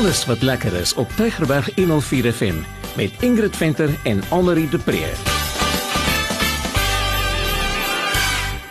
Alles 0.00 0.24
wat 0.24 0.42
lekker 0.42 0.72
is 0.72 0.94
op 0.94 1.08
Tygerberg 1.08 1.74
104 1.74 2.32
FM 2.32 2.54
met 2.96 3.12
Ingrid 3.20 3.56
Venter 3.56 3.90
en 4.02 4.22
Annelie 4.28 4.68
de 4.68 4.78
Pre. 4.78 5.10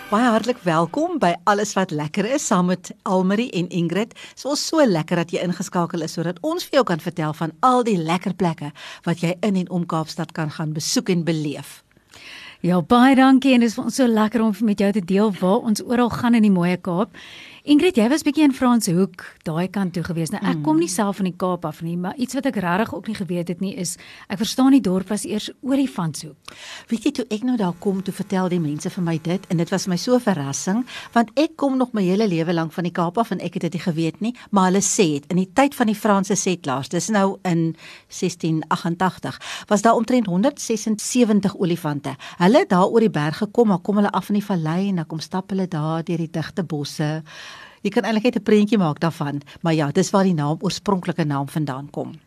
Baie 0.10 0.30
hartlik 0.30 0.58
welkom 0.64 1.20
by 1.22 1.36
Alles 1.44 1.76
wat 1.78 1.92
lekker 1.92 2.26
is 2.26 2.46
saam 2.46 2.66
met 2.66 2.90
Almarie 3.02 3.52
en 3.52 3.70
Ingrid. 3.70 4.16
Dit 4.16 4.46
is 4.52 4.66
so 4.66 4.86
lekker 4.86 5.22
dat 5.22 5.30
jy 5.30 5.44
ingeskakel 5.46 6.02
is 6.02 6.18
sodat 6.18 6.42
ons 6.42 6.66
vir 6.66 6.80
jou 6.80 6.84
kan 6.84 7.00
vertel 7.00 7.38
van 7.38 7.54
al 7.60 7.86
die 7.86 8.00
lekker 8.02 8.34
plekke 8.34 8.72
wat 9.06 9.22
jy 9.22 9.36
in 9.46 9.62
en 9.62 9.70
om 9.70 9.86
Kaapstad 9.86 10.34
kan 10.34 10.50
gaan 10.50 10.74
besoek 10.74 11.14
en 11.14 11.22
beleef. 11.24 11.84
Ja, 12.66 12.82
baie 12.82 13.14
dankie 13.16 13.54
en 13.54 13.62
dit 13.62 13.70
is 13.70 13.78
vir 13.78 13.86
ons 13.86 14.02
so 14.02 14.10
lekker 14.10 14.42
om 14.42 14.58
met 14.66 14.82
jou 14.82 14.90
te 14.92 15.06
deel 15.06 15.30
waar 15.40 15.62
ons 15.62 15.86
oral 15.86 16.10
gaan 16.10 16.42
in 16.42 16.50
die 16.50 16.58
mooi 16.58 16.74
Kaap. 16.82 17.14
Ingrid, 17.70 18.00
jy 18.02 18.08
was 18.10 18.24
bietjie 18.26 18.48
in 18.48 18.54
Franshoek, 18.58 19.22
daai 19.46 19.68
kant 19.70 19.92
toe 19.94 20.02
gewees. 20.02 20.32
Nou 20.34 20.40
ek 20.50 20.64
kom 20.66 20.80
nie 20.82 20.88
self 20.90 21.20
van 21.20 21.28
die 21.28 21.36
Kaap 21.38 21.68
af 21.70 21.84
nie, 21.86 21.94
maar 22.02 22.16
iets 22.18 22.34
wat 22.34 22.48
ek 22.50 22.56
regtig 22.64 22.96
ook 22.98 23.06
nie 23.06 23.18
geweet 23.20 23.52
het 23.54 23.60
nie 23.62 23.76
is 23.78 23.92
ek 24.26 24.40
verstaan 24.42 24.74
die 24.74 24.82
dorp 24.82 25.12
was 25.14 25.22
eers 25.30 25.52
Olifantshoek. 25.62 26.56
Weet 26.90 27.06
jy 27.06 27.12
toe 27.20 27.26
ek 27.30 27.44
nou 27.46 27.60
daar 27.62 27.76
kom 27.78 28.00
toe 28.02 28.14
vertel 28.18 28.50
die 28.50 28.58
mense 28.64 28.90
vir 28.90 29.06
my 29.06 29.14
dit 29.22 29.46
en 29.54 29.62
dit 29.62 29.70
was 29.70 29.86
my 29.86 30.00
so 30.02 30.16
'n 30.18 30.26
verrassing 30.26 30.82
want 31.14 31.30
ek 31.38 31.58
kom 31.62 31.78
nog 31.78 31.94
my 31.94 32.02
hele 32.02 32.26
lewe 32.26 32.54
lank 32.54 32.74
van 32.74 32.90
die 32.90 32.92
Kaap 32.92 33.20
af 33.20 33.30
en 33.32 33.40
ek 33.40 33.54
het 33.62 33.70
dit 33.70 33.74
nie 33.74 33.86
geweet 33.86 34.20
nie, 34.20 34.34
maar 34.50 34.72
hulle 34.72 34.82
sê 34.82 35.22
dit 35.22 35.30
in 35.30 35.38
die 35.38 35.54
tyd 35.54 35.76
van 35.76 35.86
die 35.86 35.96
Franse 35.96 36.36
setlaars, 36.36 36.90
dis 36.90 37.10
nou 37.10 37.38
in 37.44 37.76
1688, 38.10 39.38
was 39.68 39.82
daar 39.82 39.94
omtrent 39.96 40.26
176 40.26 41.56
olifante. 41.56 42.16
Hulle 42.40 42.58
het 42.58 42.70
daar 42.70 42.90
oor 42.90 43.00
die 43.00 43.14
berg 43.14 43.38
gekom, 43.38 43.68
maar 43.68 43.80
kom 43.80 43.96
hulle 43.96 44.12
af 44.12 44.30
in 44.30 44.42
die 44.42 44.46
vallei 44.46 44.90
en 44.90 44.96
dan 44.96 45.08
kom 45.08 45.20
stap 45.20 45.50
hulle 45.50 45.68
daar 45.68 46.04
deur 46.04 46.18
die 46.18 46.32
digte 46.32 46.64
bosse. 46.64 47.24
Jy 47.82 47.90
kan 47.90 48.04
eintlik 48.04 48.24
net 48.24 48.36
'n 48.36 48.44
prentjie 48.44 48.78
maak 48.78 49.00
daarvan, 49.00 49.42
maar 49.62 49.74
ja, 49.74 49.92
dis 49.92 50.10
waar 50.10 50.24
die 50.24 50.34
naam 50.34 50.58
oorspronklike 50.60 51.24
naam 51.24 51.48
vandaan 51.48 51.90
kom. 51.90 52.20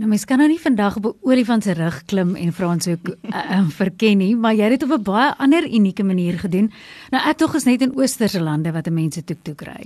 Nou 0.00 0.08
mens 0.08 0.24
kan 0.24 0.38
nou 0.40 0.48
nie 0.48 0.60
vandag 0.60 0.96
op 0.96 1.04
'n 1.04 1.16
olifant 1.20 1.62
se 1.62 1.72
rug 1.72 2.04
klim 2.04 2.34
en 2.34 2.52
Franshoek 2.52 3.08
uh, 3.08 3.14
uh, 3.32 3.68
verken 3.68 4.18
nie, 4.18 4.36
maar 4.36 4.54
jy 4.54 4.62
het 4.62 4.80
dit 4.80 4.90
op 4.90 4.98
'n 4.98 5.02
baie 5.02 5.34
ander 5.36 5.64
unieke 5.68 6.02
manier 6.02 6.38
gedoen. 6.38 6.72
Nou 7.10 7.28
ek 7.28 7.36
tog 7.36 7.54
is 7.54 7.64
net 7.64 7.82
in 7.82 7.96
oosterse 7.96 8.40
lande 8.40 8.72
wat 8.72 8.90
mense 8.90 9.24
toek 9.24 9.42
toe 9.42 9.54
kry. 9.54 9.84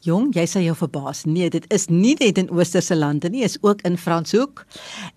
Jong, 0.00 0.34
jy 0.34 0.46
sê 0.46 0.62
jou 0.62 0.74
verbaas. 0.76 1.24
Nee, 1.24 1.50
dit 1.50 1.64
is 1.72 1.86
nie 1.88 2.14
net 2.18 2.38
in 2.38 2.50
oosterse 2.50 2.96
lande 2.96 3.28
nie, 3.28 3.42
is 3.42 3.58
ook 3.62 3.82
in 3.82 3.96
Franshoek. 3.98 4.66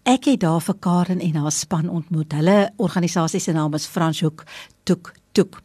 Ek 0.04 0.26
het 0.26 0.40
daar 0.40 0.62
vir 0.62 0.76
Karen 0.80 1.20
en 1.20 1.36
haar 1.36 1.52
span 1.52 1.90
ontmoet. 1.90 2.32
Hulle 2.34 2.72
organisasie 2.78 3.40
se 3.40 3.52
naam 3.52 3.74
is 3.74 3.86
Franshoek 3.86 4.44
Toek 4.84 5.14
Toek. 5.40 5.62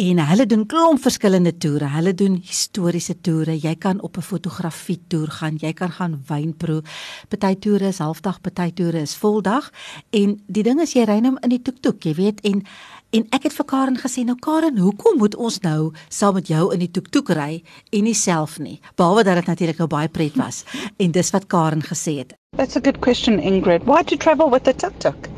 En 0.00 0.20
hulle 0.24 0.46
doen 0.48 0.64
klomp 0.66 1.02
verskillende 1.04 1.52
toere. 1.60 1.90
Hulle 1.92 2.14
doen 2.16 2.38
historiese 2.40 3.18
toere. 3.20 3.58
Jy 3.60 3.74
kan 3.76 4.00
op 4.00 4.16
'n 4.16 4.24
fotografie 4.24 5.00
toer 5.08 5.28
gaan, 5.28 5.56
jy 5.60 5.72
kan 5.72 5.90
gaan 5.90 6.22
wynproe. 6.28 6.82
Party 7.28 7.54
toere 7.54 7.88
is 7.88 7.98
halfdag, 7.98 8.40
party 8.40 8.70
toere 8.72 9.00
is 9.00 9.16
voldag. 9.16 9.70
En 10.10 10.40
die 10.46 10.62
ding 10.62 10.80
is 10.80 10.92
jy 10.92 11.04
ry 11.04 11.18
nou 11.20 11.36
in 11.42 11.48
die 11.48 11.62
Toek, 11.62 12.02
jy 12.02 12.14
weet, 12.14 12.40
en 12.40 12.62
En 13.10 13.24
ek 13.30 13.42
het 13.42 13.52
vir 13.52 13.64
Karen 13.64 13.96
gesê, 13.96 14.24
nou 14.24 14.36
Karen, 14.36 14.78
hoekom 14.78 15.18
moet 15.18 15.34
ons 15.34 15.60
nou 15.60 15.92
saam 16.08 16.34
met 16.34 16.46
jou 16.46 16.74
in 16.74 16.78
die 16.78 16.90
toektoek 16.90 17.30
ry 17.30 17.62
en 17.90 18.04
nie 18.04 18.14
self 18.14 18.58
nie? 18.58 18.80
Behalwe 18.96 19.24
dat 19.24 19.34
dit 19.34 19.46
natuurlik 19.46 19.78
nou 19.78 19.88
baie 19.88 20.08
pret 20.08 20.36
was. 20.36 20.64
En 21.02 21.10
dis 21.10 21.30
wat 21.30 21.46
Karen 21.46 21.82
gesê 21.82 22.18
het. 22.18 22.34
That's 22.56 22.76
a 22.76 22.80
good 22.80 22.98
question, 23.00 23.40
Ingrid. 23.40 23.84
Why 23.84 24.02
to 24.02 24.16
travel 24.16 24.50
with 24.50 24.64
the 24.64 24.74
tuk-tuk? 24.74 25.28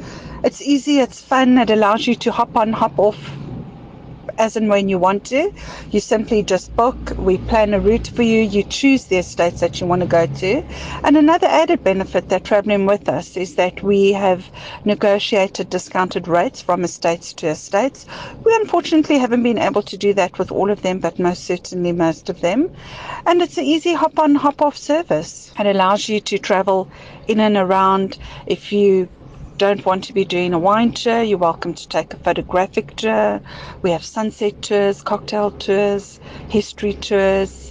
It's 0.42 0.60
easy, 0.60 0.98
it's 0.98 1.20
fun, 1.20 1.58
it 1.58 1.70
allows 1.70 2.06
you 2.06 2.16
to 2.16 2.30
hop 2.30 2.56
on, 2.56 2.72
hop 2.72 2.98
off 2.98 3.39
as 4.40 4.56
and 4.56 4.68
when 4.70 4.88
you 4.88 4.98
want 4.98 5.24
to. 5.26 5.52
You 5.90 6.00
simply 6.00 6.42
just 6.42 6.74
book, 6.76 7.12
we 7.18 7.38
plan 7.38 7.74
a 7.74 7.80
route 7.80 8.08
for 8.08 8.22
you, 8.22 8.40
you 8.42 8.64
choose 8.64 9.04
the 9.06 9.18
estates 9.18 9.60
that 9.60 9.80
you 9.80 9.86
want 9.86 10.00
to 10.02 10.08
go 10.08 10.26
to. 10.26 10.64
And 11.04 11.16
another 11.16 11.46
added 11.48 11.84
benefit 11.84 12.28
that 12.30 12.44
traveling 12.44 12.86
with 12.86 13.08
us 13.08 13.36
is 13.36 13.54
that 13.56 13.82
we 13.82 14.12
have 14.12 14.50
negotiated 14.84 15.68
discounted 15.70 16.26
rates 16.26 16.62
from 16.62 16.84
estates 16.84 17.34
to 17.34 17.48
estates. 17.48 18.06
We 18.44 18.56
unfortunately 18.62 19.18
haven't 19.18 19.42
been 19.42 19.58
able 19.58 19.82
to 19.82 19.98
do 19.98 20.14
that 20.14 20.38
with 20.38 20.50
all 20.50 20.70
of 20.70 20.82
them, 20.82 21.00
but 21.00 21.18
most 21.18 21.44
certainly 21.44 21.92
most 21.92 22.30
of 22.30 22.40
them. 22.40 22.68
And 23.26 23.42
it's 23.42 23.58
an 23.58 23.64
easy 23.64 23.94
hop 23.94 24.18
on, 24.18 24.34
hop 24.36 24.62
off 24.62 24.76
service. 24.76 25.52
It 25.58 25.66
allows 25.66 26.08
you 26.08 26.20
to 26.20 26.38
travel 26.38 26.90
in 27.28 27.40
and 27.40 27.56
around 27.56 28.18
if 28.46 28.72
you 28.72 29.10
don't 29.60 29.84
want 29.84 30.02
to 30.04 30.14
be 30.14 30.24
doing 30.24 30.54
a 30.54 30.58
wine 30.58 30.90
tour, 30.90 31.22
you're 31.22 31.36
welcome 31.36 31.74
to 31.74 31.86
take 31.86 32.14
a 32.14 32.16
photographic 32.16 32.96
tour. 32.96 33.42
We 33.82 33.90
have 33.90 34.02
sunset 34.02 34.62
tours, 34.62 35.02
cocktail 35.02 35.50
tours, 35.50 36.18
history 36.48 36.94
tours. 36.94 37.70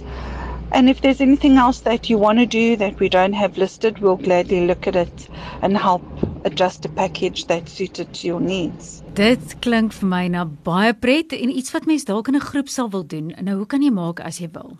And 0.70 0.88
if 0.88 1.00
there's 1.00 1.20
anything 1.20 1.56
else 1.56 1.80
that 1.80 2.08
you 2.08 2.16
want 2.16 2.38
to 2.38 2.46
do 2.46 2.76
that 2.76 3.00
we 3.00 3.08
don't 3.08 3.32
have 3.32 3.58
listed, 3.58 3.98
we'll 3.98 4.18
gladly 4.18 4.68
look 4.68 4.86
at 4.86 4.94
it 4.94 5.28
and 5.62 5.76
help 5.76 6.04
adjust 6.44 6.84
a 6.84 6.88
package 6.90 7.46
that's 7.48 7.72
suited 7.72 8.14
to 8.14 8.28
your 8.28 8.40
needs. 8.40 9.02
Dit 9.18 9.56
klink 9.58 9.90
vir 9.96 10.06
my 10.06 10.20
na 10.30 10.44
baie 10.46 10.92
pret 10.94 11.32
en 11.34 11.50
iets 11.50 11.72
wat 11.74 11.86
mens 11.90 12.04
dalk 12.06 12.28
in 12.28 12.36
'n 12.36 12.40
groep 12.40 12.68
sal 12.68 12.90
wil 12.90 13.06
doen. 13.06 13.34
Nou 13.42 13.56
hoe 13.56 13.66
kan 13.66 13.82
jy 13.82 13.90
maak 13.90 14.20
as 14.20 14.38
jy 14.38 14.48
wil? 14.52 14.78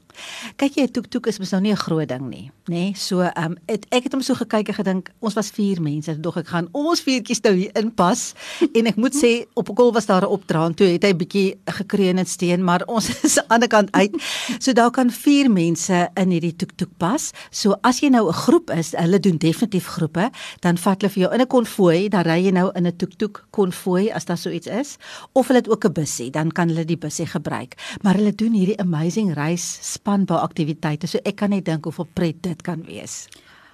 Kyk 0.56 0.74
jy 0.74 0.86
toek 0.86 1.06
toek 1.10 1.26
is 1.26 1.38
mos 1.38 1.50
nou 1.50 1.60
nie 1.60 1.72
'n 1.72 1.76
groot 1.76 2.08
ding 2.08 2.28
nie, 2.30 2.50
nê? 2.66 2.74
Nee? 2.74 2.94
So 2.94 3.20
ehm 3.20 3.44
um, 3.44 3.56
het, 3.66 3.86
ek 3.90 4.04
het 4.04 4.12
hom 4.12 4.22
so 4.22 4.34
gekyk 4.34 4.68
en 4.68 4.74
gedink 4.74 5.10
ons 5.20 5.34
was 5.34 5.50
4 5.50 5.82
mense, 5.82 6.20
dog 6.20 6.36
ek 6.36 6.46
gaan 6.46 6.68
ons 6.72 7.00
viertjies 7.00 7.42
nou 7.42 7.54
hier 7.54 7.70
inpas 7.74 8.34
en 8.76 8.86
ek 8.86 8.96
moet 8.96 9.14
sê 9.14 9.46
op 9.54 9.68
'n 9.68 9.74
kol 9.74 9.92
was 9.92 10.06
daar 10.06 10.22
'n 10.22 10.30
opdraand 10.30 10.76
toe 10.76 10.86
het 10.86 11.02
hy 11.02 11.14
bietjie 11.14 11.58
gekreun 11.66 12.18
en 12.18 12.26
steen, 12.26 12.64
maar 12.64 12.82
ons 12.86 13.08
is 13.24 13.38
aan 13.38 13.44
die 13.44 13.54
ander 13.54 13.68
kant 13.68 13.92
uit. 13.92 14.14
So 14.58 14.72
daar 14.72 14.90
kan 14.90 15.10
4 15.10 15.50
mense 15.50 16.08
in 16.14 16.30
hierdie 16.30 16.56
toek 16.56 16.72
toek 16.76 16.90
pas. 16.98 17.32
So 17.50 17.74
as 17.82 18.00
jy 18.00 18.08
nou 18.08 18.28
'n 18.28 18.32
groep 18.32 18.70
is, 18.70 18.92
hulle 18.92 19.20
doen 19.20 19.38
definitief 19.38 19.86
groepe, 19.86 20.30
dan 20.60 20.78
vat 20.78 21.00
hulle 21.00 21.12
vir 21.12 21.22
jou 21.22 21.34
in 21.34 21.40
'n 21.40 21.46
konvooi, 21.46 22.08
dan 22.08 22.22
ry 22.22 22.44
jy 22.44 22.52
nou 22.52 22.70
in 22.74 22.86
'n 22.86 22.96
toek 22.96 23.14
toek 23.18 23.46
konvooi 23.50 24.10
as 24.10 24.24
daar 24.30 24.40
so 24.40 24.52
iets 24.54 24.70
is 24.70 24.96
of 25.32 25.50
hulle 25.50 25.60
het 25.60 25.70
ook 25.70 25.84
'n 25.84 25.92
bussie, 25.92 26.30
dan 26.30 26.52
kan 26.52 26.68
hulle 26.68 26.84
die 26.84 26.98
bussie 26.98 27.26
gebruik. 27.26 27.74
Maar 28.02 28.14
hulle 28.14 28.34
doen 28.34 28.52
hierdie 28.52 28.80
amazing 28.80 29.34
reis 29.34 29.78
spanbare 29.92 30.40
aktiwiteite. 30.40 31.06
So 31.06 31.18
ek 31.22 31.36
kan 31.36 31.50
net 31.50 31.64
dink 31.64 31.84
hoeveel 31.84 32.08
pret 32.14 32.42
dit 32.42 32.62
kan 32.62 32.84
wees. 32.86 33.26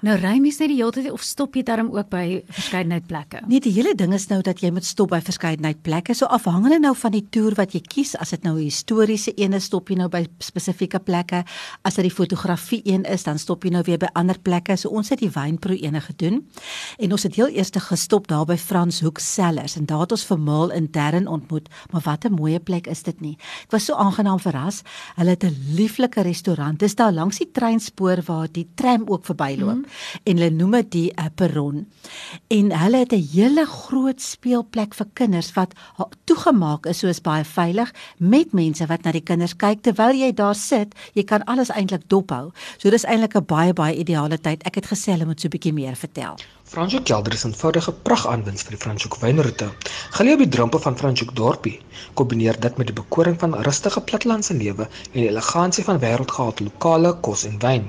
Nou 0.04 0.12
ry 0.20 0.34
mens 0.44 0.58
net 0.60 0.68
die 0.68 0.76
hele 0.76 0.92
tyd 0.92 1.06
of 1.08 1.22
stop 1.24 1.54
jy 1.56 1.62
darm 1.64 1.86
ook 1.94 2.10
by 2.12 2.42
verskeidenheid 2.52 3.06
plekke? 3.08 3.38
Nee, 3.48 3.62
die 3.64 3.72
hele 3.72 3.94
ding 3.96 4.12
is 4.12 4.26
nou 4.28 4.42
dat 4.44 4.60
jy 4.60 4.68
moet 4.74 4.84
stop 4.84 5.14
by 5.14 5.22
verskeidenheid 5.24 5.78
plekke. 5.86 6.12
So 6.14 6.28
afhangende 6.28 6.76
nou 6.82 6.92
van 7.00 7.14
die 7.14 7.22
toer 7.32 7.56
wat 7.56 7.72
jy 7.72 7.80
kies, 7.80 8.12
as 8.20 8.34
dit 8.34 8.44
nou 8.44 8.58
'n 8.58 8.68
historiese 8.68 9.32
een 9.40 9.54
is, 9.56 9.64
stop 9.64 9.88
jy 9.88 9.96
nou 9.96 10.08
by 10.08 10.26
spesifieke 10.38 10.98
plekke. 11.00 11.44
As 11.82 11.94
dit 11.94 12.04
die 12.04 12.12
fotografie 12.12 12.82
een 12.84 13.04
is, 13.04 13.24
dan 13.24 13.38
stop 13.38 13.64
jy 13.64 13.70
nou 13.70 13.82
weer 13.86 13.96
by 13.98 14.08
ander 14.12 14.38
plekke. 14.38 14.76
So 14.76 14.90
ons 14.90 15.08
het 15.08 15.20
die 15.20 15.30
wynproe 15.30 15.80
ene 15.80 16.00
gedoen. 16.00 16.44
En 16.98 17.12
ons 17.12 17.22
het 17.22 17.34
heel 17.34 17.48
eers 17.48 17.70
gestop 17.70 18.28
daar 18.28 18.44
by 18.44 18.56
Franshoek 18.56 19.18
Cellars 19.18 19.76
en 19.76 19.86
daar 19.86 20.00
het 20.00 20.12
ons 20.12 20.24
vir 20.24 20.38
Maal 20.38 20.70
intern 20.70 21.26
ontmoet. 21.26 21.68
Maar 21.92 22.02
wat 22.04 22.24
'n 22.24 22.34
mooi 22.34 22.60
plek 22.60 22.86
is 22.86 23.02
dit 23.02 23.20
nie. 23.20 23.36
Ek 23.64 23.70
was 23.70 23.84
so 23.84 23.94
aangenaam 23.94 24.40
verras. 24.40 24.82
Hulle 25.16 25.30
het 25.30 25.44
'n 25.44 25.56
lieflike 25.74 26.20
restaurant. 26.20 26.78
Dis 26.78 26.94
daar 26.94 27.12
langs 27.12 27.38
die 27.38 27.50
treinspoor 27.52 28.22
waar 28.26 28.48
die 28.52 28.68
tram 28.74 29.02
ook 29.06 29.24
verbyloop. 29.24 29.74
Mm 29.74 29.85
en 30.24 30.36
hulle 30.36 30.50
noem 30.50 30.70
dit 30.70 30.90
die 30.90 31.12
perron. 31.34 31.86
En 32.48 32.72
hulle 32.72 32.98
het 32.98 33.12
'n 33.12 33.28
hele 33.32 33.66
groot 33.66 34.20
speelplek 34.20 34.94
vir 34.94 35.06
kinders 35.14 35.52
wat 35.54 35.74
toegemaak 36.24 36.86
is 36.86 36.98
soos 36.98 37.20
baie 37.20 37.44
veilig 37.44 37.92
met 38.18 38.52
mense 38.52 38.86
wat 38.86 39.02
na 39.04 39.12
die 39.12 39.20
kinders 39.20 39.56
kyk 39.56 39.82
terwyl 39.82 40.14
jy 40.14 40.32
daar 40.32 40.54
sit. 40.54 40.94
Jy 41.14 41.24
kan 41.24 41.44
alles 41.44 41.70
eintlik 41.70 42.08
dophou. 42.08 42.52
So 42.78 42.90
dis 42.90 43.04
eintlik 43.04 43.36
'n 43.36 43.44
baie 43.44 43.72
baie 43.72 43.96
ideale 43.96 44.38
tyd. 44.38 44.62
Ek 44.66 44.74
het 44.74 44.86
gesê 44.86 45.12
hulle 45.12 45.26
moet 45.26 45.40
so 45.40 45.48
'n 45.48 45.50
bietjie 45.50 45.72
meer 45.72 45.96
vertel. 45.96 46.36
Franschhoek 46.72 47.04
Kelder 47.04 47.32
is 47.32 47.44
'n 47.44 47.48
eenvoudige 47.48 47.92
pragtaanwins 48.06 48.62
vir 48.66 48.74
die 48.74 48.80
Franschhoek 48.84 49.16
wynroete. 49.24 49.68
Geleë 50.16 50.32
op 50.32 50.42
die 50.44 50.48
drempel 50.54 50.80
van 50.86 50.96
Franschhoek 50.96 51.34
dorpie, 51.40 51.78
kombineer 52.14 52.58
dit 52.60 52.76
met 52.76 52.86
die 52.90 52.96
bekoring 53.02 53.38
van 53.38 53.54
rustige 53.68 54.00
plattelandse 54.00 54.54
lewe 54.54 54.88
en 55.12 55.20
die 55.20 55.28
elegansie 55.28 55.84
van 55.84 56.00
wêreldgehalte 56.02 56.64
lokale 56.64 57.12
kos 57.20 57.44
en 57.44 57.58
wyn. 57.58 57.86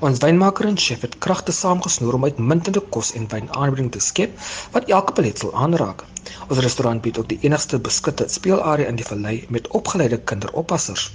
Ons 0.00 0.20
wynmaker 0.24 0.66
en 0.66 0.78
chef 0.78 1.04
het 1.06 1.18
kragte 1.24 1.52
saamgesnoer 1.52 2.18
om 2.18 2.24
uitmuntende 2.24 2.82
kos 2.94 3.12
en 3.18 3.28
wyn 3.32 3.50
aanbieding 3.50 3.92
te 3.92 4.00
skep 4.00 4.34
wat 4.72 4.88
elke 4.90 5.12
palet 5.18 5.38
sal 5.38 5.54
aanraak. 5.64 6.04
Ons 6.48 6.62
restaurant 6.64 7.02
bied 7.02 7.18
ook 7.18 7.28
die 7.30 7.38
enigste 7.46 7.78
beskutte 7.78 8.28
speelarea 8.28 8.88
in 8.88 8.98
die 9.00 9.06
vallei 9.06 9.36
met 9.48 9.68
opgeleide 9.78 10.18
kinderoppassers. 10.32 11.08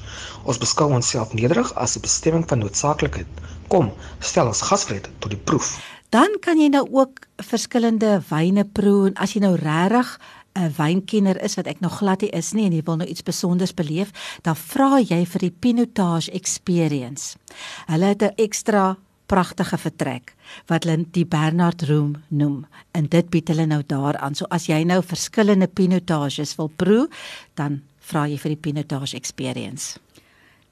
Ons 0.43 0.61
beskou 0.63 0.89
onsself 0.93 1.33
nederig 1.33 1.73
as 1.75 1.97
'n 1.97 2.05
bestemming 2.07 2.47
van 2.49 2.59
noodsaaklikheid. 2.59 3.27
Kom, 3.67 3.91
stel 4.19 4.47
ons 4.47 4.61
gasvryheid 4.61 5.09
tot 5.19 5.31
die 5.31 5.43
proef. 5.51 5.77
Dan 6.09 6.37
kan 6.39 6.59
jy 6.59 6.69
nou 6.71 6.85
ook 6.91 7.25
verskillende 7.43 8.21
wyne 8.29 8.63
proe 8.63 9.07
en 9.07 9.15
as 9.19 9.33
jy 9.33 9.41
nou 9.43 9.55
regtig 9.55 10.19
'n 10.57 10.73
wynkenner 10.77 11.37
is 11.43 11.55
wat 11.55 11.67
ek 11.67 11.79
nog 11.79 11.97
glad 11.97 12.21
nie 12.21 12.31
is 12.33 12.53
nie 12.53 12.65
en 12.65 12.73
jy 12.73 12.83
wil 12.85 12.97
nou 12.97 13.07
iets 13.07 13.19
spesiaals 13.19 13.73
beleef, 13.73 14.11
dan 14.41 14.55
vra 14.55 14.99
jy 14.99 15.25
vir 15.25 15.39
die 15.39 15.55
Pinotage 15.59 16.31
Experience. 16.31 17.37
Hulle 17.87 18.05
het 18.05 18.21
'n 18.23 18.33
ekstra 18.37 18.97
pragtige 19.27 19.77
vertrek 19.77 20.35
wat 20.67 20.83
hulle 20.83 21.05
die 21.11 21.25
Bernard 21.25 21.83
Room 21.89 22.15
noem 22.27 22.65
en 22.91 23.07
dit 23.11 23.29
bied 23.29 23.47
hulle 23.47 23.65
nou 23.65 23.83
daaraan. 23.83 24.35
So 24.35 24.45
as 24.49 24.67
jy 24.67 24.83
nou 24.83 25.01
verskillende 25.03 25.67
Pinotages 25.67 26.55
wil 26.55 26.71
proe, 26.75 27.07
dan 27.55 27.81
vra 27.99 28.27
jy 28.27 28.37
vir 28.37 28.55
die 28.55 28.61
Pinotage 28.61 29.15
Experience. 29.15 29.99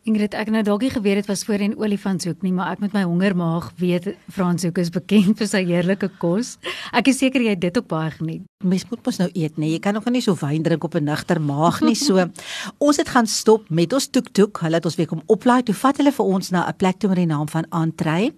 Ingrid, 0.06 0.36
ek 0.38 0.52
nou 0.54 0.60
dalk 0.62 0.84
nie 0.86 0.92
geweet 0.94 1.18
dit 1.18 1.28
was 1.32 1.42
voorheen 1.48 1.72
olifantshoek 1.82 2.44
nie, 2.46 2.52
maar 2.54 2.76
ek 2.76 2.82
met 2.84 2.92
my 2.94 3.02
hongermaag 3.10 3.72
weet 3.82 4.12
Franshoek 4.30 4.78
is 4.78 4.92
bekend 4.94 5.40
vir 5.40 5.50
sy 5.50 5.64
heerlike 5.66 6.12
kos. 6.22 6.60
Ek 6.94 7.10
is 7.10 7.18
seker 7.24 7.42
jy 7.42 7.56
het 7.56 7.64
dit 7.64 7.80
ook 7.82 7.88
baie 7.90 8.12
geniet. 8.14 8.44
Mens 8.62 8.86
moet 8.92 9.02
mos 9.02 9.18
nou 9.18 9.32
eet, 9.34 9.58
nee. 9.58 9.72
Jy 9.74 9.80
kan 9.82 9.98
nog 9.98 10.06
nie 10.14 10.22
so 10.22 10.38
wyn 10.38 10.62
drink 10.62 10.86
op 10.86 10.94
'n 10.94 11.10
nugter 11.10 11.42
maag 11.42 11.82
nie. 11.82 11.98
So 11.98 12.22
ons 12.86 13.02
het 13.02 13.10
gaan 13.10 13.26
stop 13.26 13.66
met 13.74 13.94
ons 13.98 14.06
toektoek. 14.06 14.62
Hulle 14.62 14.78
het 14.78 14.86
ons 14.86 14.96
weer 14.96 15.10
kom 15.10 15.24
oplaai. 15.26 15.64
Toe 15.66 15.74
vat 15.74 15.98
hulle 15.98 16.14
vir 16.14 16.26
ons 16.26 16.52
na 16.52 16.70
'n 16.70 16.78
plek 16.78 17.00
toe 17.00 17.10
met 17.10 17.18
die 17.18 17.26
naam 17.26 17.50
van 17.50 17.66
Antrey. 17.72 18.30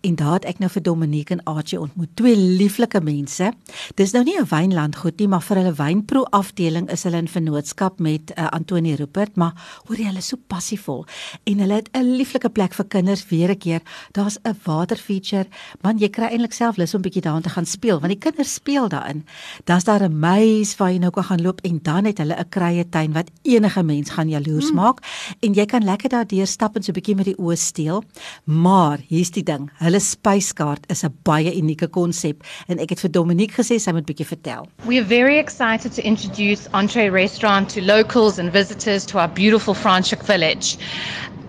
En 0.00 0.14
daar 0.14 0.32
het 0.32 0.44
ek 0.44 0.58
nou 0.58 0.70
vir 0.70 0.82
Dominique 0.82 1.34
en 1.34 1.42
Archie 1.44 1.80
ontmoet, 1.80 2.10
twee 2.16 2.36
lieflike 2.36 3.00
mense. 3.00 3.52
Dis 3.94 4.12
nou 4.12 4.24
nie 4.24 4.38
'n 4.38 4.48
wynlandgoed 4.48 5.18
nie, 5.18 5.28
maar 5.28 5.42
vir 5.42 5.56
hulle 5.56 5.74
wynpro 5.74 6.22
afdeling 6.30 6.90
is 6.90 7.02
hulle 7.02 7.16
in 7.16 7.28
vennootskap 7.28 7.98
met 7.98 8.32
uh, 8.36 8.48
Antonie 8.48 8.96
Rupert, 8.96 9.36
maar 9.36 9.54
hoor 9.86 9.96
jy 9.96 10.06
hulle 10.06 10.18
is 10.18 10.28
so 10.28 10.36
passievol 10.46 11.06
en 11.44 11.58
hulle 11.58 11.74
het 11.74 11.88
'n 11.92 12.16
lieflike 12.16 12.48
plek 12.48 12.74
vir 12.74 12.84
kinders 12.84 13.28
weer 13.28 13.50
'n 13.50 13.58
keer. 13.58 13.82
Daar's 14.12 14.38
'n 14.44 14.56
water 14.64 14.96
feature, 14.96 15.46
man 15.82 15.98
jy 15.98 16.08
kry 16.08 16.24
eintlik 16.24 16.52
self 16.52 16.76
lus 16.76 16.94
om 16.94 17.02
bietjie 17.02 17.22
daarin 17.22 17.42
te 17.42 17.48
gaan 17.48 17.66
speel, 17.66 18.00
want 18.00 18.12
die 18.12 18.30
kinders 18.30 18.54
speel 18.54 18.88
daarin. 18.88 19.24
Dan's 19.64 19.84
daar 19.84 20.02
'n 20.02 20.18
meis 20.18 20.76
waar 20.76 20.90
jy 20.90 20.98
nou 20.98 21.10
kan 21.10 21.24
gaan 21.24 21.42
loop 21.42 21.60
en 21.60 21.78
dan 21.82 22.04
het 22.04 22.18
hulle 22.18 22.34
'n 22.34 22.48
kruie 22.48 22.88
tuin 22.88 23.12
wat 23.12 23.30
enige 23.42 23.82
mens 23.82 24.10
gaan 24.10 24.28
jaloers 24.28 24.70
mm. 24.70 24.76
maak 24.76 24.98
en 25.40 25.54
jy 25.54 25.64
kan 25.66 25.84
lekker 25.84 26.08
daardeur 26.08 26.46
stap 26.46 26.76
en 26.76 26.82
so 26.82 26.90
'n 26.90 26.94
bietjie 26.94 27.16
met 27.16 27.24
die 27.24 27.38
oë 27.38 27.56
steel. 27.56 28.02
Maar 28.44 28.98
hier's 29.08 29.30
die 29.30 29.43
ding. 29.44 29.70
Hulle 29.80 30.00
spyskaart 30.00 30.90
is 30.90 31.04
'n 31.04 31.12
baie 31.24 31.52
unieke 31.52 31.88
konsep 31.88 32.42
en 32.68 32.78
ek 32.78 32.90
het 32.90 33.00
vir 33.00 33.10
Dominique 33.10 33.54
gesê 33.54 33.78
sy 33.80 33.92
moet 33.92 34.06
bietjie 34.06 34.26
vertel. 34.26 34.68
We 34.86 34.98
are 34.98 35.06
very 35.06 35.38
excited 35.38 35.92
to 35.94 36.02
introduce 36.02 36.68
Entree 36.72 37.10
Restaurant 37.10 37.68
to 37.74 37.80
locals 37.80 38.38
and 38.38 38.52
visitors 38.52 39.04
to 39.06 39.18
our 39.18 39.28
beautiful 39.28 39.74
Franschhoek 39.74 40.24
village. 40.24 40.78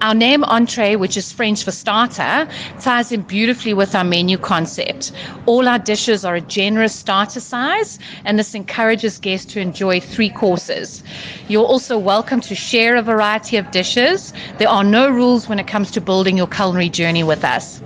Our 0.01 0.13
name 0.13 0.44
entree, 0.44 0.97
which 0.97 1.15
is 1.15 1.31
French 1.31 1.63
for 1.63 1.71
starter, 1.71 2.47
ties 2.81 3.12
in 3.12 3.21
beautifully 3.21 3.74
with 3.74 3.95
our 3.95 4.03
menu 4.03 4.38
concept. 4.38 5.12
All 5.45 5.68
our 5.68 5.80
dishes 5.80 6.25
are 6.25 6.36
a 6.36 6.42
generous 6.42 6.94
starter 6.94 7.39
size, 7.39 7.97
and 8.25 8.38
this 8.38 8.53
encourages 8.53 9.18
guests 9.18 9.51
to 9.53 9.62
enjoy 9.62 10.01
three 10.01 10.30
courses. 10.30 11.01
You're 11.47 11.65
also 11.65 11.97
welcome 11.97 12.42
to 12.42 12.56
share 12.56 12.97
a 12.97 13.01
variety 13.01 13.56
of 13.57 13.71
dishes. 13.71 14.33
There 14.57 14.69
are 14.69 14.83
no 14.83 15.09
rules 15.09 15.47
when 15.47 15.59
it 15.59 15.68
comes 15.68 15.92
to 15.92 16.01
building 16.01 16.36
your 16.38 16.47
culinary 16.47 16.89
journey 16.89 17.24
with 17.24 17.45
us. 17.45 17.81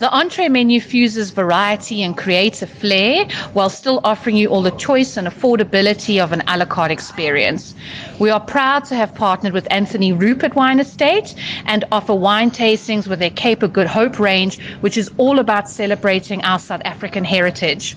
The 0.00 0.10
entree 0.10 0.48
menu 0.48 0.80
fuses 0.80 1.30
variety 1.30 2.02
and 2.02 2.16
creates 2.16 2.62
a 2.62 2.66
flair 2.66 3.26
while 3.52 3.68
still 3.68 4.00
offering 4.02 4.34
you 4.34 4.48
all 4.48 4.62
the 4.62 4.70
choice 4.70 5.18
and 5.18 5.28
affordability 5.28 6.18
of 6.24 6.32
an 6.32 6.42
a 6.48 6.56
la 6.56 6.64
carte 6.64 6.90
experience. 6.90 7.74
We 8.18 8.30
are 8.30 8.40
proud 8.40 8.86
to 8.86 8.94
have 8.94 9.14
partnered 9.14 9.52
with 9.52 9.70
Anthony 9.70 10.14
Rupert 10.14 10.56
Wine 10.56 10.80
Estate 10.80 11.34
and 11.66 11.84
offer 11.92 12.14
wine 12.14 12.50
tastings 12.50 13.08
with 13.08 13.18
their 13.18 13.28
Cape 13.28 13.62
of 13.62 13.74
Good 13.74 13.88
Hope 13.88 14.18
range, 14.18 14.58
which 14.80 14.96
is 14.96 15.10
all 15.18 15.38
about 15.38 15.68
celebrating 15.68 16.42
our 16.44 16.58
South 16.58 16.80
African 16.86 17.22
heritage. 17.22 17.94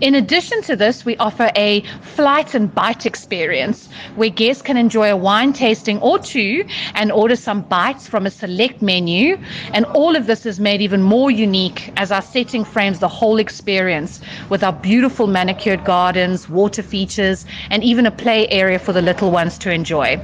In 0.00 0.14
addition 0.14 0.62
to 0.62 0.76
this, 0.76 1.04
we 1.04 1.16
offer 1.16 1.50
a 1.56 1.82
flight 2.02 2.54
and 2.54 2.72
bite 2.74 3.06
experience 3.06 3.88
where 4.16 4.30
guests 4.30 4.62
can 4.62 4.76
enjoy 4.76 5.10
a 5.10 5.16
wine 5.16 5.52
tasting 5.52 6.00
or 6.00 6.18
two 6.18 6.64
and 6.94 7.12
order 7.12 7.36
some 7.36 7.62
bites 7.62 8.06
from 8.06 8.26
a 8.26 8.30
select 8.30 8.82
menu. 8.82 9.38
And 9.72 9.84
all 9.86 10.16
of 10.16 10.26
this 10.26 10.46
is 10.46 10.60
made 10.60 10.80
even 10.80 11.02
more 11.02 11.30
unique 11.30 11.92
as 11.96 12.12
our 12.12 12.22
setting 12.22 12.64
frames 12.64 12.98
the 12.98 13.08
whole 13.08 13.38
experience 13.38 14.20
with 14.48 14.62
our 14.62 14.72
beautiful 14.72 15.26
manicured 15.26 15.84
gardens, 15.84 16.48
water 16.48 16.82
features, 16.82 17.44
and 17.70 17.82
even 17.82 18.06
a 18.06 18.10
play 18.10 18.48
area 18.48 18.78
for 18.78 18.92
the 18.92 19.02
little 19.02 19.30
ones 19.30 19.58
to 19.58 19.72
enjoy. 19.72 20.20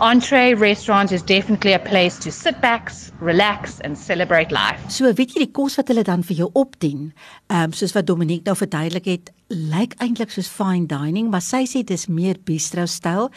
Entree 0.00 0.54
Restaurant 0.54 1.12
is 1.12 1.22
definitely 1.22 1.72
a 1.72 1.78
place 1.78 2.18
to 2.18 2.30
sit 2.30 2.60
back, 2.60 2.90
relax, 3.20 3.80
and 3.80 3.98
celebrate 3.98 4.50
life. 4.52 4.80
So 4.90 5.10
weet 5.12 5.34
jy 5.34 5.44
die 5.46 5.52
kos 5.52 5.76
wat 5.78 5.90
hulle 5.90 6.04
dan 6.06 6.22
vir 6.26 6.44
jou 6.44 6.50
opdien, 6.58 7.10
um, 7.50 7.74
soos 7.76 7.94
wat 7.96 8.06
Dominique 8.06 8.46
nou 8.46 8.54
verduidelik 8.78 9.04
het, 9.04 9.32
lyk 9.48 9.94
eintlik 10.02 10.30
soos 10.32 10.48
fine 10.52 10.86
dining, 10.88 11.30
maar 11.32 11.40
sy 11.44 11.62
sê 11.68 11.80
dis 11.86 12.06
meer 12.12 12.36
bistro 12.44 12.84
styl. 12.86 13.30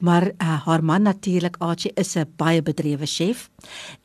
Maar 0.00 0.30
uh, 0.32 0.54
haar 0.64 0.84
man 0.84 1.04
natuurlik 1.04 1.58
Archie 1.60 1.92
is 1.96 2.16
'n 2.16 2.26
baie 2.36 2.62
bedrewe 2.62 3.06
chef 3.06 3.50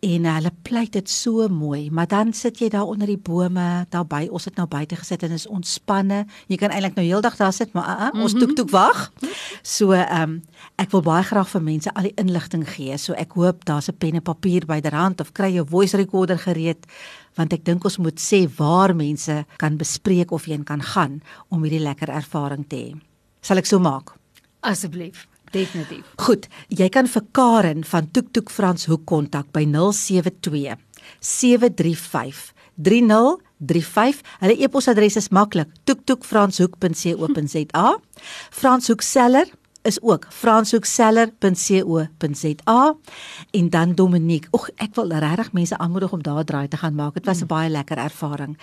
en 0.02 0.26
uh, 0.26 0.36
hulle 0.36 0.52
pleit 0.64 0.92
dit 0.92 1.10
so 1.10 1.48
mooi, 1.48 1.90
maar 1.92 2.08
dan 2.08 2.34
sit 2.34 2.60
jy 2.60 2.70
daar 2.70 2.86
onder 2.86 3.08
die 3.08 3.18
bome, 3.18 3.86
daarby, 3.90 4.28
ons 4.32 4.46
het 4.46 4.56
nou 4.56 4.68
buite 4.68 4.96
gesit 4.96 5.24
en 5.24 5.32
is 5.32 5.48
ontspanne. 5.48 6.26
Jy 6.48 6.58
kan 6.58 6.70
eintlik 6.70 6.96
nou 6.96 7.06
heeldag 7.06 7.38
daar 7.38 7.54
sit, 7.54 7.74
maar 7.74 7.88
uh, 7.88 8.06
uh, 8.06 8.22
ons 8.22 8.34
mm 8.34 8.40
-hmm. 8.40 8.48
toek 8.48 8.56
toek 8.56 8.70
wag. 8.70 9.12
So 9.62 9.92
ehm 9.92 10.22
um, 10.22 10.42
ek 10.76 10.92
wil 10.92 11.02
baie 11.02 11.24
graag 11.24 11.50
vir 11.50 11.62
mense 11.62 11.94
al 11.94 12.04
die 12.04 12.16
inligting 12.16 12.70
gee. 12.70 12.98
So 12.98 13.14
ek 13.14 13.32
hoop 13.34 13.66
daar's 13.66 13.88
'n 13.88 13.98
pen 13.98 14.16
en 14.16 14.22
papier 14.22 14.66
byderhand 14.66 15.22
of 15.22 15.32
kry 15.32 15.54
jou 15.54 15.66
voice 15.70 15.98
recorder 15.98 16.38
gereed 16.38 16.86
want 17.38 17.54
ek 17.56 17.66
dink 17.66 17.86
ons 17.88 17.98
moet 18.02 18.20
sê 18.22 18.44
waar 18.58 18.94
mense 18.96 19.36
kan 19.62 19.78
bespreek 19.80 20.34
of 20.36 20.48
jy 20.50 20.60
kan 20.68 20.82
gaan 20.94 21.22
om 21.54 21.62
hierdie 21.64 21.84
lekker 21.84 22.10
ervaring 22.10 22.66
te 22.70 22.78
hê. 22.82 22.94
Sal 23.44 23.58
ek 23.62 23.68
so 23.70 23.80
maak? 23.84 24.08
Asseblief. 24.66 25.28
Definitief. 25.54 26.02
Goed, 26.18 26.48
jy 26.74 26.90
kan 26.90 27.06
vir 27.06 27.22
Karen 27.38 27.86
van 27.86 28.10
Toek 28.10 28.34
Toek 28.34 28.50
Frans 28.50 28.90
Hoek 28.90 29.06
kontak 29.06 29.54
by 29.54 29.70
072 29.70 30.74
735 31.22 32.58
3035. 32.82 34.26
Hulle 34.42 34.58
e-posadres 34.66 35.14
is 35.22 35.30
maklik: 35.30 35.70
toektoekfranshoek.co.za. 35.86 37.86
Franshoek 38.50 39.06
seller 39.06 39.46
is 39.84 40.02
ook 40.02 40.28
franshoekseller.co.za 40.30 42.96
en 43.52 43.70
dan 43.70 43.96
Dominique. 43.96 44.48
Oek, 44.52 44.70
ek 44.76 44.96
wil 44.96 45.12
regtig 45.12 45.52
mense 45.52 45.78
aanmoedig 45.78 46.12
om 46.12 46.24
daar 46.24 46.44
draai 46.44 46.68
te 46.68 46.78
gaan 46.78 46.96
maak. 46.96 47.14
Dit 47.14 47.26
was 47.26 47.42
'n 47.42 47.48
baie 47.48 47.70
lekker 47.70 47.98
ervaring. 47.98 48.58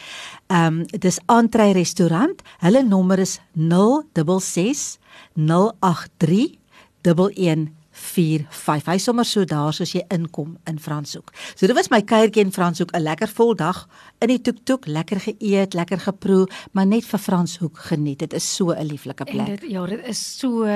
Ehm 0.46 0.66
um, 0.66 0.86
dis 0.86 1.18
Antrey 1.26 1.72
restaurant. 1.72 2.42
Hulle 2.58 2.82
nommer 2.82 3.18
is 3.18 3.40
066 3.52 4.98
083 5.34 6.58
11 7.02 7.79
45. 8.00 8.88
Hy 8.90 8.98
sommer 8.98 9.26
so 9.28 9.44
daar 9.44 9.74
soos 9.76 9.92
jy 9.94 10.02
inkom 10.12 10.56
in 10.70 10.80
Franshoek. 10.80 11.32
So 11.54 11.66
dit 11.66 11.76
was 11.76 11.90
my 11.92 12.00
kuiertjie 12.02 12.44
in 12.44 12.52
Franshoek, 12.52 12.94
'n 12.96 13.02
lekker 13.02 13.28
vol 13.28 13.54
dag 13.54 13.86
in 14.20 14.28
die 14.28 14.40
toektoek, 14.40 14.86
lekker 14.86 15.20
geëet, 15.20 15.74
lekker 15.74 16.00
geproe, 16.00 16.48
maar 16.72 16.86
net 16.86 17.04
vir 17.04 17.18
Franshoek 17.18 17.78
geniet. 17.78 18.18
Dit 18.18 18.32
is 18.32 18.54
so 18.56 18.72
'n 18.72 18.86
lieflike 18.86 19.24
plek. 19.24 19.48
En 19.48 19.56
dit 19.56 19.70
ja, 19.70 19.86
dit 19.86 20.00
is 20.06 20.38
so 20.38 20.66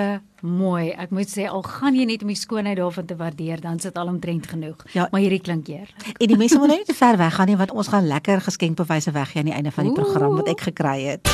mooi. 0.42 0.90
Ek 0.90 1.10
moet 1.10 1.28
sê 1.28 1.48
al 1.48 1.62
gaan 1.62 1.94
jy 1.94 2.04
net 2.04 2.22
om 2.22 2.28
die 2.28 2.36
skoonheid 2.36 2.76
daarvan 2.76 3.06
te 3.06 3.16
waardeer, 3.16 3.60
dan 3.60 3.80
sit 3.80 3.96
al 3.96 4.06
omtrent 4.06 4.46
genoeg. 4.46 4.76
Ja, 4.92 5.08
maar 5.10 5.20
hierdie 5.20 5.40
klink 5.40 5.66
heerlik. 5.66 6.16
En 6.18 6.26
die 6.26 6.36
mense 6.36 6.58
moet 6.58 6.68
nou 6.68 6.78
nie 6.78 6.86
te 6.86 6.94
ver 6.94 7.16
weg 7.16 7.34
gaan 7.34 7.46
nie 7.46 7.56
want 7.56 7.72
ons 7.72 7.88
gaan 7.88 8.06
lekker 8.06 8.40
geskenkbewyse 8.40 9.10
weggee 9.10 9.38
aan 9.38 9.50
die 9.50 9.54
einde 9.54 9.70
van 9.70 9.84
die 9.84 9.92
program 9.92 10.36
wat 10.36 10.48
ek 10.48 10.60
gekry 10.60 11.02
het. 11.04 11.28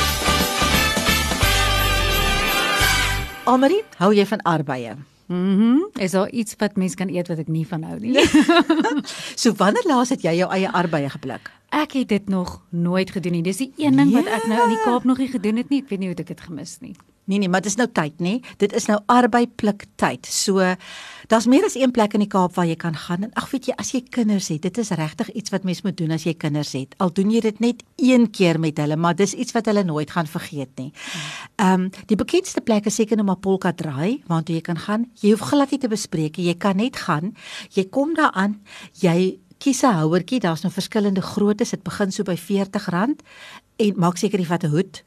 Almarie, 3.45 3.83
hou 3.97 4.13
jy 4.13 4.25
van 4.25 4.41
arbeie? 4.41 4.95
Mhm. 5.31 5.61
Mm 5.61 5.89
is 5.99 6.11
daar 6.11 6.29
iets 6.29 6.55
wat 6.57 6.75
mens 6.75 6.95
kan 6.95 7.09
eet 7.09 7.27
wat 7.27 7.37
ek 7.37 7.47
nie 7.47 7.67
van 7.67 7.83
hou 7.83 7.99
nie? 7.99 8.15
so 9.41 9.53
wanneer 9.59 9.85
laas 9.85 10.09
het 10.09 10.23
jy 10.25 10.33
jou 10.39 10.47
eie 10.51 10.71
arbeie 10.71 11.09
gepluk? 11.09 11.51
Ek 11.71 11.93
het 11.95 12.09
dit 12.11 12.29
nog 12.29 12.57
nooit 12.69 13.11
gedoen 13.11 13.31
nie. 13.39 13.45
Dis 13.45 13.61
die 13.63 13.71
een 13.79 13.95
ding 13.95 14.11
wat 14.11 14.27
ek 14.27 14.43
nou 14.51 14.59
in 14.65 14.73
die 14.75 14.83
Kaap 14.83 15.07
nog 15.07 15.21
nie 15.23 15.29
gedoen 15.31 15.61
het 15.61 15.69
nie. 15.71 15.79
Ek 15.85 15.89
weet 15.93 16.03
nie 16.03 16.11
hoe 16.11 16.17
ek 16.19 16.33
dit 16.33 16.43
gemis 16.43 16.77
nie. 16.83 16.95
Nee 17.31 17.39
nee, 17.39 17.49
maar 17.49 17.61
dit 17.61 17.71
is 17.71 17.77
nou 17.79 17.87
tyd, 17.87 18.17
nê? 18.19 18.33
Dit 18.59 18.73
is 18.75 18.89
nou 18.89 18.97
arbeid 19.11 19.53
pluk 19.55 19.85
tyd. 19.95 20.25
So 20.27 20.59
daar's 21.31 21.45
meer 21.47 21.63
as 21.63 21.77
een 21.79 21.93
plek 21.95 22.17
in 22.17 22.25
die 22.25 22.29
Kaap 22.31 22.57
waar 22.57 22.67
jy 22.67 22.75
kan 22.75 22.97
gaan. 22.97 23.23
En 23.23 23.31
ag 23.39 23.47
weet 23.53 23.69
jy, 23.69 23.75
as 23.79 23.93
jy 23.95 24.01
kinders 24.03 24.49
het, 24.51 24.65
dit 24.65 24.79
is 24.83 24.91
regtig 24.99 25.29
iets 25.39 25.53
wat 25.53 25.63
mens 25.63 25.79
moet 25.85 25.95
doen 25.95 26.11
as 26.11 26.25
jy 26.27 26.33
kinders 26.35 26.73
het. 26.75 26.97
Al 26.99 27.13
doen 27.15 27.31
jy 27.31 27.39
dit 27.45 27.61
net 27.63 27.85
een 28.01 28.27
keer 28.35 28.59
met 28.59 28.81
hulle, 28.83 28.97
maar 28.99 29.15
dis 29.15 29.31
iets 29.31 29.55
wat 29.55 29.69
hulle 29.71 29.85
nooit 29.87 30.11
gaan 30.11 30.27
vergeet 30.27 30.73
nie. 30.81 30.89
Ehm 31.55 31.85
um, 31.85 31.89
die 32.11 32.19
bekendste 32.19 32.65
plek 32.65 32.89
is 32.91 32.99
seker 32.99 33.15
nou 33.15 33.29
Mapolka 33.29 33.71
Draai, 33.71 34.23
waar 34.27 34.43
jy 34.43 34.59
kan 34.65 34.81
gaan. 34.81 35.07
Jy 35.21 35.31
hoef 35.37 35.47
glad 35.53 35.71
nie 35.71 35.79
te 35.79 35.87
bespreek 35.87 36.35
nie. 36.35 36.49
Jy 36.51 36.57
kan 36.59 36.75
net 36.83 36.99
gaan. 37.05 37.31
Jy 37.71 37.87
kom 37.93 38.11
daar 38.17 38.35
aan, 38.35 38.59
jy 38.99 39.39
kies 39.61 39.83
'n 39.83 39.93
houertjie, 40.01 40.39
daar's 40.39 40.63
nou 40.63 40.73
verskillende 40.73 41.21
groottes. 41.21 41.69
Dit 41.69 41.83
begin 41.83 42.11
so 42.11 42.23
by 42.23 42.35
R40 42.35 43.21
en 43.81 43.93
maak 43.97 44.17
seker 44.17 44.39
jy 44.39 44.45
vat 44.45 44.63
'n 44.63 44.69
hoed 44.69 45.01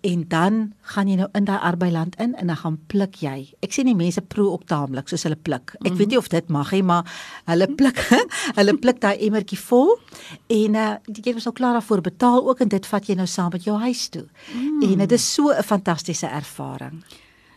en 0.00 0.24
dan 0.28 0.72
gaan 0.92 1.08
jy 1.08 1.16
nou 1.16 1.28
in 1.34 1.44
daai 1.44 1.58
arbeiland 1.58 2.16
in 2.16 2.34
en 2.34 2.46
dan 2.46 2.56
gaan 2.56 2.78
pluk 2.86 3.14
jy. 3.14 3.54
Ek 3.62 3.72
sien 3.72 3.86
die 3.86 3.94
mense 3.94 4.20
proe 4.20 4.50
op 4.50 4.66
taamlik 4.66 5.08
soos 5.08 5.22
hulle 5.22 5.36
pluk. 5.36 5.74
Ek 5.74 5.80
mm 5.80 5.86
-hmm. 5.86 5.96
weet 5.96 6.08
nie 6.08 6.18
of 6.18 6.28
dit 6.28 6.48
mag 6.48 6.72
nie, 6.72 6.82
maar 6.82 7.04
hulle 7.44 7.66
pluk 7.74 7.98
hulle 8.58 8.76
pluk 8.78 9.00
daai 9.00 9.18
emmertjie 9.18 9.58
vol 9.58 9.98
en 10.46 10.74
uh 10.74 10.96
jy 11.06 11.34
het 11.34 11.44
nou 11.44 11.52
klaar 11.52 11.72
daarvoor 11.72 12.00
betaal 12.00 12.48
ook 12.48 12.60
en 12.60 12.68
dit 12.68 12.86
vat 12.86 13.06
jy 13.06 13.14
nou 13.14 13.26
saam 13.26 13.50
met 13.52 13.64
jou 13.64 13.78
huis 13.78 14.08
toe. 14.08 14.26
Mm. 14.54 14.82
En 14.82 14.98
dit 14.98 15.12
is 15.12 15.34
so 15.34 15.50
'n 15.50 15.62
fantastiese 15.62 16.26
ervaring. 16.26 17.04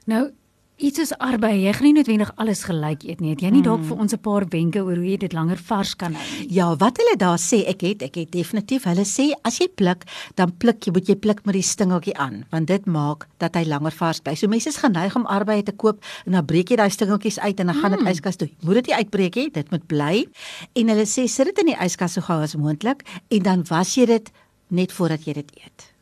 Nou 0.05 0.31
iets 0.77 0.97
soos 0.99 1.11
arbei, 1.21 1.61
jy 1.63 1.71
gaan 1.73 1.83
nie 1.85 1.93
noodwendig 1.93 2.31
alles 2.41 2.63
gelyk 2.67 3.03
eet 3.07 3.19
nie. 3.21 3.29
Het 3.35 3.41
jy 3.45 3.49
nie 3.51 3.61
dalk 3.61 3.79
Hmm. 3.79 3.87
vir 3.89 3.97
ons 3.97 4.13
'n 4.13 4.17
paar 4.19 4.45
wenke 4.49 4.79
oor 4.83 4.95
hoe 4.95 5.05
jy 5.05 5.17
dit 5.17 5.33
langer 5.33 5.57
vars 5.57 5.95
kan 5.95 6.13
hou? 6.13 6.23
Ja, 6.49 6.75
wat 6.75 6.97
hulle 6.97 7.15
daar 7.17 7.37
sê, 7.37 7.63
ek 7.67 7.81
het 7.81 8.01
ek 8.01 8.15
het 8.15 8.31
definitief 8.31 8.83
hulle 8.83 9.05
sê 9.05 9.31
as 9.43 9.59
jy 9.59 9.67
pluk, 9.67 10.03
dan 10.35 10.51
pluk 10.57 10.81
jy 10.85 10.91
moet 10.91 11.07
jy 11.07 11.15
pluk 11.15 11.45
met 11.45 11.53
die 11.53 11.61
stingeltjie 11.61 12.15
aan, 12.17 12.45
want 12.51 12.67
dit 12.67 12.85
maak 12.85 13.27
dat 13.39 13.55
hy 13.55 13.63
langer 13.65 13.91
vars 13.91 14.19
bly. 14.19 14.35
So 14.35 14.47
mense 14.47 14.67
is 14.69 14.77
geneig 14.77 15.15
om 15.15 15.25
arbeie 15.25 15.63
te 15.63 15.71
koop 15.71 16.03
en 16.25 16.31
dan 16.33 16.45
breek 16.45 16.69
jy 16.69 16.75
daai 16.75 16.89
stingeltjies 16.89 17.39
uit 17.39 17.59
en 17.59 17.67
dan 17.67 17.75
gaan 17.75 17.91
dit 17.91 17.99
Mm. 18.01 18.07
yskas 18.07 18.35
toe. 18.35 18.49
Moet 18.63 18.73
dit 18.75 18.87
nie 18.87 18.95
uitbreek 18.95 19.35
nie, 19.35 19.49
dit 19.51 19.71
moet 19.71 19.87
bly. 19.87 20.25
En 20.75 20.87
hulle 20.87 21.05
sê 21.05 21.27
sit 21.29 21.45
dit 21.45 21.59
in 21.59 21.65
die 21.67 21.75
yskas 21.85 22.13
so 22.13 22.21
gou 22.21 22.41
as 22.41 22.55
moontlik 22.55 23.03
en 23.29 23.39
dan 23.43 23.63
was 23.69 23.95
jy 23.95 24.05
dit 24.05 24.31
net 24.69 24.91
voordat 24.91 25.23
jy 25.25 25.33
dit 25.33 25.51
eet. 25.55 25.92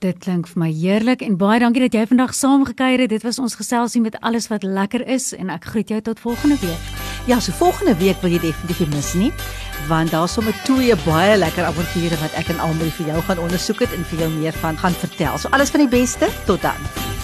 Dit 0.00 0.22
klink 0.24 0.46
vir 0.48 0.60
my 0.62 0.70
heerlik 0.72 1.20
en 1.20 1.34
baie 1.36 1.58
dankie 1.60 1.82
dat 1.82 1.92
jy 1.92 2.06
vandag 2.08 2.30
saamgekuier 2.32 3.02
het. 3.04 3.10
Dit 3.12 3.26
was 3.26 3.36
ons 3.38 3.58
geselsie 3.58 4.00
met 4.00 4.16
alles 4.24 4.48
wat 4.48 4.64
lekker 4.64 5.04
is 5.04 5.34
en 5.36 5.52
ek 5.52 5.68
groet 5.74 5.92
jou 5.92 6.00
tot 6.06 6.22
volgende 6.24 6.56
week. 6.62 6.88
Ja, 7.28 7.36
so 7.36 7.52
volgende 7.52 7.92
week 8.00 8.24
wil 8.24 8.32
jy 8.32 8.40
definitief 8.40 8.80
nie 8.80 8.96
mis 8.96 9.12
nie, 9.12 9.30
want 9.92 10.16
daar's 10.16 10.32
sommer 10.32 10.56
twee 10.64 10.96
baie 11.04 11.36
lekker 11.36 11.68
avonture 11.68 12.16
wat 12.24 12.40
ek 12.40 12.48
en 12.54 12.64
Almarie 12.64 12.96
vir 12.96 13.12
jou 13.12 13.20
gaan 13.28 13.44
ondersoek 13.44 13.84
het 13.84 13.92
en 13.92 14.08
vir 14.14 14.24
jou 14.24 14.34
meer 14.40 14.56
van 14.64 14.80
gaan 14.80 14.96
vertel. 15.04 15.36
So 15.36 15.52
alles 15.52 15.76
van 15.76 15.84
die 15.84 15.92
beste, 16.00 16.32
tot 16.48 16.64
dan. 16.64 17.19